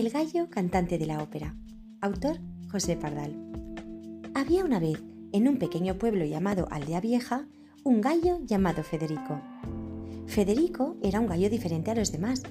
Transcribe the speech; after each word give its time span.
El 0.00 0.08
gallo 0.08 0.48
cantante 0.48 0.96
de 0.96 1.04
la 1.04 1.22
ópera. 1.22 1.54
Autor 2.00 2.38
José 2.72 2.96
Pardal. 2.96 3.36
Había 4.34 4.64
una 4.64 4.80
vez, 4.80 4.98
en 5.32 5.46
un 5.46 5.58
pequeño 5.58 5.98
pueblo 5.98 6.24
llamado 6.24 6.66
Aldea 6.70 7.02
Vieja, 7.02 7.46
un 7.84 8.00
gallo 8.00 8.38
llamado 8.46 8.82
Federico. 8.82 9.42
Federico 10.24 10.96
era 11.02 11.20
un 11.20 11.26
gallo 11.26 11.50
diferente 11.50 11.90
a 11.90 11.94
los 11.94 12.12
demás, 12.12 12.44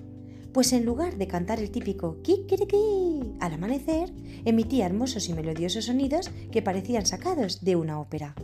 pues 0.53 0.73
en 0.73 0.85
lugar 0.85 1.17
de 1.17 1.27
cantar 1.27 1.59
el 1.59 1.71
típico 1.71 2.21
kikiriki 2.21 3.33
al 3.39 3.53
amanecer, 3.53 4.13
emitía 4.45 4.85
hermosos 4.85 5.27
y 5.27 5.33
melodiosos 5.33 5.85
sonidos 5.85 6.29
que 6.51 6.61
parecían 6.61 7.07
sacados 7.07 7.61
de 7.61 7.75
una 7.75 7.99
ópera. 7.99 8.35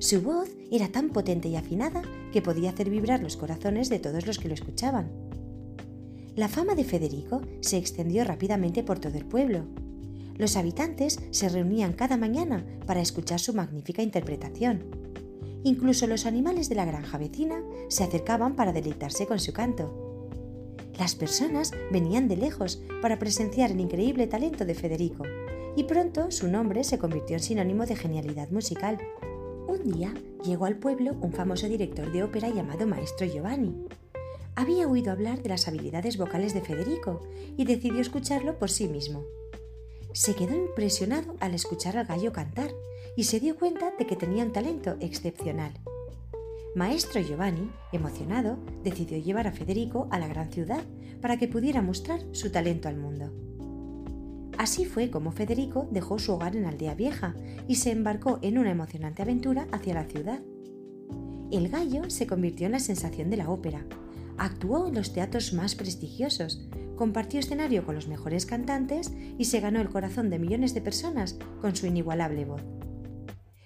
Su 0.00 0.22
voz 0.22 0.48
era 0.72 0.88
tan 0.88 1.10
potente 1.10 1.46
y 1.48 1.54
afinada 1.54 2.02
que 2.32 2.42
podía 2.42 2.70
hacer 2.70 2.90
vibrar 2.90 3.22
los 3.22 3.36
corazones 3.36 3.90
de 3.90 4.00
todos 4.00 4.26
los 4.26 4.40
que 4.40 4.48
lo 4.48 4.54
escuchaban. 4.54 5.23
La 6.36 6.48
fama 6.48 6.74
de 6.74 6.82
Federico 6.82 7.42
se 7.60 7.76
extendió 7.76 8.24
rápidamente 8.24 8.82
por 8.82 8.98
todo 8.98 9.16
el 9.16 9.24
pueblo. 9.24 9.66
Los 10.36 10.56
habitantes 10.56 11.20
se 11.30 11.48
reunían 11.48 11.92
cada 11.92 12.16
mañana 12.16 12.66
para 12.86 13.00
escuchar 13.00 13.38
su 13.38 13.54
magnífica 13.54 14.02
interpretación. 14.02 14.82
Incluso 15.62 16.08
los 16.08 16.26
animales 16.26 16.68
de 16.68 16.74
la 16.74 16.86
granja 16.86 17.18
vecina 17.18 17.62
se 17.88 18.02
acercaban 18.02 18.56
para 18.56 18.72
deleitarse 18.72 19.26
con 19.26 19.38
su 19.38 19.52
canto. 19.52 20.28
Las 20.98 21.14
personas 21.14 21.70
venían 21.92 22.26
de 22.26 22.36
lejos 22.36 22.82
para 23.00 23.20
presenciar 23.20 23.70
el 23.70 23.78
increíble 23.78 24.26
talento 24.26 24.64
de 24.64 24.74
Federico, 24.74 25.22
y 25.76 25.84
pronto 25.84 26.32
su 26.32 26.48
nombre 26.48 26.82
se 26.82 26.98
convirtió 26.98 27.36
en 27.36 27.42
sinónimo 27.42 27.86
de 27.86 27.94
genialidad 27.94 28.50
musical. 28.50 28.98
Un 29.68 29.92
día 29.92 30.12
llegó 30.44 30.66
al 30.66 30.78
pueblo 30.78 31.16
un 31.20 31.32
famoso 31.32 31.68
director 31.68 32.10
de 32.12 32.24
ópera 32.24 32.48
llamado 32.48 32.86
Maestro 32.86 33.26
Giovanni, 33.26 33.74
había 34.56 34.88
oído 34.88 35.12
hablar 35.12 35.42
de 35.42 35.48
las 35.48 35.68
habilidades 35.68 36.16
vocales 36.16 36.54
de 36.54 36.60
Federico 36.60 37.20
y 37.56 37.64
decidió 37.64 38.00
escucharlo 38.00 38.58
por 38.58 38.70
sí 38.70 38.88
mismo. 38.88 39.24
Se 40.12 40.34
quedó 40.34 40.54
impresionado 40.54 41.34
al 41.40 41.54
escuchar 41.54 41.96
al 41.96 42.06
gallo 42.06 42.32
cantar 42.32 42.70
y 43.16 43.24
se 43.24 43.40
dio 43.40 43.56
cuenta 43.56 43.92
de 43.98 44.06
que 44.06 44.16
tenía 44.16 44.44
un 44.44 44.52
talento 44.52 44.96
excepcional. 45.00 45.72
Maestro 46.76 47.20
Giovanni, 47.20 47.70
emocionado, 47.92 48.58
decidió 48.82 49.18
llevar 49.18 49.46
a 49.46 49.52
Federico 49.52 50.08
a 50.10 50.18
la 50.18 50.28
gran 50.28 50.50
ciudad 50.50 50.82
para 51.20 51.36
que 51.36 51.48
pudiera 51.48 51.82
mostrar 51.82 52.20
su 52.32 52.50
talento 52.50 52.88
al 52.88 52.96
mundo. 52.96 53.32
Así 54.58 54.84
fue 54.84 55.10
como 55.10 55.32
Federico 55.32 55.88
dejó 55.90 56.18
su 56.18 56.32
hogar 56.32 56.56
en 56.56 56.66
Aldea 56.66 56.94
Vieja 56.94 57.34
y 57.66 57.76
se 57.76 57.90
embarcó 57.90 58.38
en 58.42 58.58
una 58.58 58.70
emocionante 58.70 59.22
aventura 59.22 59.66
hacia 59.72 59.94
la 59.94 60.04
ciudad. 60.04 60.40
El 61.50 61.68
gallo 61.68 62.08
se 62.08 62.26
convirtió 62.26 62.66
en 62.66 62.72
la 62.72 62.80
sensación 62.80 63.30
de 63.30 63.36
la 63.36 63.50
ópera 63.50 63.84
Actuó 64.36 64.88
en 64.88 64.94
los 64.94 65.12
teatros 65.12 65.52
más 65.52 65.74
prestigiosos, 65.74 66.60
compartió 66.96 67.40
escenario 67.40 67.84
con 67.84 67.94
los 67.94 68.08
mejores 68.08 68.46
cantantes 68.46 69.12
y 69.38 69.44
se 69.44 69.60
ganó 69.60 69.80
el 69.80 69.90
corazón 69.90 70.30
de 70.30 70.38
millones 70.38 70.74
de 70.74 70.80
personas 70.80 71.36
con 71.60 71.76
su 71.76 71.86
inigualable 71.86 72.44
voz. 72.44 72.62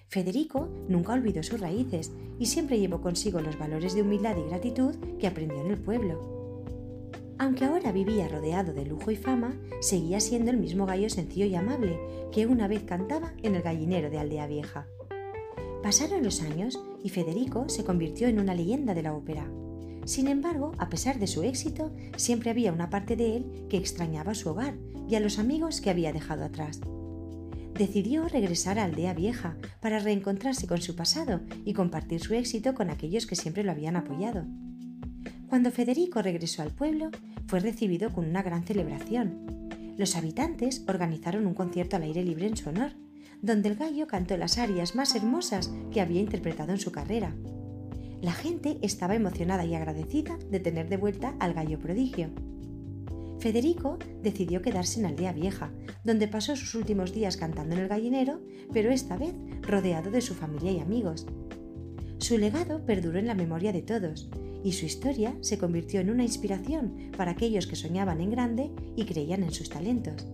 Federico 0.07 0.69
nunca 0.87 1.13
olvidó 1.13 1.43
sus 1.43 1.59
raíces 1.59 2.11
y 2.39 2.47
siempre 2.47 2.79
llevó 2.79 3.01
consigo 3.01 3.41
los 3.41 3.59
valores 3.59 3.93
de 3.93 4.01
humildad 4.01 4.37
y 4.37 4.49
gratitud 4.49 4.95
que 5.19 5.27
aprendió 5.27 5.61
en 5.61 5.71
el 5.71 5.77
pueblo. 5.77 6.39
Aunque 7.37 7.65
ahora 7.65 7.91
vivía 7.91 8.27
rodeado 8.27 8.73
de 8.73 8.85
lujo 8.85 9.11
y 9.11 9.15
fama, 9.15 9.55
seguía 9.79 10.19
siendo 10.19 10.51
el 10.51 10.57
mismo 10.57 10.85
gallo 10.85 11.09
sencillo 11.09 11.45
y 11.45 11.55
amable 11.55 11.97
que 12.31 12.47
una 12.47 12.67
vez 12.67 12.83
cantaba 12.83 13.33
en 13.43 13.55
el 13.55 13.61
gallinero 13.61 14.09
de 14.09 14.19
Aldea 14.19 14.47
Vieja. 14.47 14.87
Pasaron 15.83 16.23
los 16.23 16.41
años 16.41 16.79
y 17.03 17.09
Federico 17.09 17.69
se 17.69 17.85
convirtió 17.85 18.27
en 18.27 18.39
una 18.39 18.55
leyenda 18.55 18.93
de 18.93 19.03
la 19.03 19.13
ópera. 19.13 19.49
Sin 20.09 20.27
embargo, 20.27 20.71
a 20.79 20.89
pesar 20.89 21.19
de 21.19 21.27
su 21.27 21.43
éxito, 21.43 21.91
siempre 22.17 22.49
había 22.49 22.73
una 22.73 22.89
parte 22.89 23.15
de 23.15 23.37
él 23.37 23.67
que 23.69 23.77
extrañaba 23.77 24.33
su 24.33 24.49
hogar 24.49 24.73
y 25.07 25.13
a 25.13 25.19
los 25.19 25.37
amigos 25.37 25.81
que 25.81 25.91
había 25.91 26.11
dejado 26.11 26.45
atrás. 26.45 26.81
Decidió 27.75 28.27
regresar 28.27 28.79
a 28.79 28.85
Aldea 28.85 29.13
Vieja 29.13 29.55
para 29.79 29.99
reencontrarse 29.99 30.65
con 30.65 30.81
su 30.81 30.95
pasado 30.95 31.41
y 31.63 31.73
compartir 31.73 32.21
su 32.21 32.33
éxito 32.33 32.73
con 32.73 32.89
aquellos 32.89 33.27
que 33.27 33.35
siempre 33.35 33.63
lo 33.63 33.71
habían 33.71 33.97
apoyado. 33.97 34.47
Cuando 35.47 35.69
Federico 35.69 36.23
regresó 36.23 36.63
al 36.63 36.71
pueblo, 36.71 37.11
fue 37.45 37.59
recibido 37.59 38.11
con 38.11 38.27
una 38.27 38.41
gran 38.41 38.63
celebración. 38.63 39.93
Los 39.95 40.15
habitantes 40.15 40.83
organizaron 40.87 41.45
un 41.45 41.53
concierto 41.53 41.97
al 41.97 42.01
aire 42.01 42.23
libre 42.23 42.47
en 42.47 42.57
su 42.57 42.69
honor, 42.69 42.93
donde 43.43 43.69
el 43.69 43.75
gallo 43.75 44.07
cantó 44.07 44.37
las 44.37 44.57
arias 44.57 44.95
más 44.95 45.13
hermosas 45.13 45.69
que 45.91 46.01
había 46.01 46.19
interpretado 46.19 46.71
en 46.71 46.79
su 46.79 46.91
carrera. 46.91 47.35
La 48.21 48.33
gente 48.33 48.77
estaba 48.81 49.15
emocionada 49.15 49.65
y 49.65 49.75
agradecida 49.75 50.37
de 50.49 50.59
tener 50.59 50.89
de 50.89 50.97
vuelta 50.97 51.35
al 51.39 51.53
gallo 51.53 51.79
prodigio. 51.79 52.29
Federico 53.39 53.97
decidió 54.21 54.61
quedarse 54.61 54.99
en 54.99 55.05
Aldea 55.05 55.31
Vieja, 55.31 55.71
donde 56.03 56.27
pasó 56.27 56.57
sus 56.57 56.75
últimos 56.75 57.13
días 57.13 57.37
cantando 57.37 57.75
en 57.75 57.81
el 57.81 57.87
gallinero, 57.87 58.41
pero 58.73 58.91
esta 58.91 59.15
vez 59.15 59.33
rodeado 59.61 60.11
de 60.11 60.19
su 60.19 60.35
familia 60.35 60.73
y 60.73 60.79
amigos. 60.79 61.25
Su 62.17 62.37
legado 62.37 62.85
perduró 62.85 63.17
en 63.19 63.27
la 63.27 63.35
memoria 63.35 63.71
de 63.71 63.81
todos, 63.81 64.29
y 64.61 64.73
su 64.73 64.85
historia 64.85 65.37
se 65.39 65.57
convirtió 65.57 66.01
en 66.01 66.09
una 66.09 66.23
inspiración 66.23 67.11
para 67.15 67.31
aquellos 67.31 67.65
que 67.67 67.77
soñaban 67.77 68.19
en 68.19 68.31
grande 68.31 68.71
y 68.97 69.05
creían 69.05 69.43
en 69.43 69.51
sus 69.51 69.69
talentos. 69.69 70.27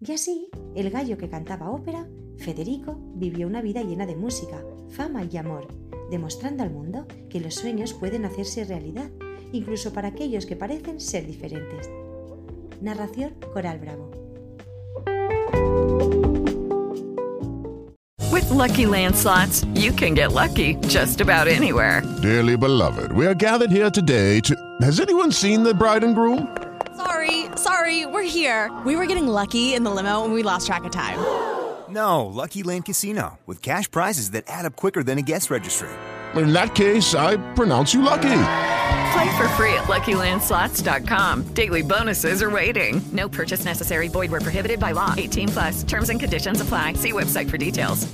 Y 0.00 0.10
así, 0.10 0.48
el 0.74 0.90
gallo 0.90 1.16
que 1.16 1.28
cantaba 1.28 1.70
ópera, 1.70 2.08
Federico, 2.38 2.98
vivió 3.14 3.46
una 3.46 3.62
vida 3.62 3.82
llena 3.82 4.06
de 4.06 4.16
música, 4.16 4.64
fama 4.88 5.28
y 5.30 5.36
amor, 5.36 5.68
demostrando 6.10 6.62
al 6.62 6.70
mundo 6.70 7.06
que 7.28 7.40
los 7.40 7.54
sueños 7.54 7.94
pueden 7.94 8.24
hacerse 8.24 8.64
realidad, 8.64 9.10
incluso 9.52 9.92
para 9.92 10.08
aquellos 10.08 10.46
que 10.46 10.56
parecen 10.56 11.00
ser 11.00 11.26
diferentes. 11.26 11.88
Narración 12.80 13.34
Coral 13.52 13.78
Bravo. 13.78 14.10
With 18.32 18.48
lucky 18.50 18.86
landslots, 18.86 19.66
you 19.74 19.92
can 19.92 20.14
get 20.14 20.32
lucky 20.32 20.76
just 20.88 21.20
about 21.20 21.46
anywhere. 21.46 22.02
Dearly 22.22 22.56
beloved, 22.56 23.12
we 23.12 23.26
are 23.26 23.34
gathered 23.34 23.70
here 23.70 23.90
today 23.90 24.40
to. 24.40 24.54
Has 24.82 25.00
anyone 25.00 25.32
seen 25.32 25.62
the 25.62 25.74
bride 25.74 26.04
and 26.04 26.14
groom? 26.14 26.48
Sorry, 26.96 27.46
sorry, 27.56 28.06
we're 28.06 28.22
here. 28.22 28.70
We 28.84 28.96
were 28.96 29.06
getting 29.06 29.26
lucky 29.26 29.74
in 29.74 29.84
the 29.84 29.90
limo 29.90 30.24
and 30.24 30.32
we 30.32 30.42
lost 30.42 30.66
track 30.66 30.84
of 30.84 30.90
time. 30.90 31.18
No, 31.90 32.26
Lucky 32.26 32.62
Land 32.62 32.84
Casino, 32.84 33.38
with 33.46 33.62
cash 33.62 33.90
prizes 33.90 34.30
that 34.30 34.44
add 34.46 34.64
up 34.64 34.76
quicker 34.76 35.02
than 35.02 35.18
a 35.18 35.22
guest 35.22 35.50
registry. 35.50 35.88
In 36.36 36.52
that 36.52 36.74
case, 36.76 37.16
I 37.16 37.36
pronounce 37.54 37.92
you 37.92 38.02
lucky. 38.02 38.42
Play 39.12 39.36
for 39.36 39.48
free 39.56 39.74
at 39.74 39.88
LuckyLandSlots.com. 39.88 41.54
Daily 41.54 41.82
bonuses 41.82 42.42
are 42.42 42.50
waiting. 42.50 43.00
No 43.12 43.28
purchase 43.28 43.64
necessary. 43.64 44.08
Void 44.08 44.30
where 44.30 44.40
prohibited 44.40 44.78
by 44.78 44.92
law. 44.92 45.14
18 45.16 45.48
plus. 45.48 45.82
Terms 45.82 46.10
and 46.10 46.20
conditions 46.20 46.60
apply. 46.60 46.94
See 46.94 47.12
website 47.12 47.50
for 47.50 47.58
details. 47.58 48.06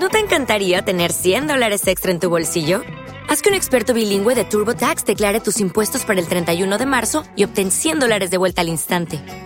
¿No 0.00 0.08
te 0.10 0.18
encantaría 0.18 0.82
tener 0.82 1.12
100 1.12 1.46
dólares 1.46 1.86
extra 1.86 2.10
en 2.10 2.20
tu 2.20 2.28
bolsillo? 2.28 2.82
Haz 3.28 3.42
que 3.42 3.48
un 3.48 3.54
experto 3.54 3.94
bilingüe 3.94 4.34
de 4.34 4.44
TurboTax 4.44 5.04
declare 5.04 5.40
tus 5.40 5.58
impuestos 5.60 6.04
para 6.04 6.20
el 6.20 6.28
31 6.28 6.78
de 6.78 6.86
marzo 6.86 7.24
y 7.36 7.44
obtén 7.44 7.70
100 7.70 8.00
dólares 8.00 8.30
de 8.30 8.36
vuelta 8.36 8.60
al 8.60 8.68
instante. 8.68 9.45